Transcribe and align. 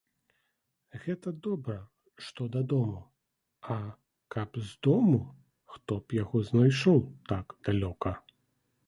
Гэта 1.01 1.33
добра, 1.47 1.75
што 2.27 2.47
дадому, 2.55 2.95
а 3.75 3.77
каб 4.37 4.57
з 4.71 4.81
дому 4.87 5.21
хто 5.75 5.99
б 6.03 6.19
яго 6.23 6.43
зайшоў 6.51 6.99
так 7.35 7.55
далёка. 7.69 8.11